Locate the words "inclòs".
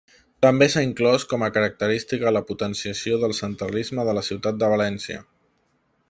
0.85-1.25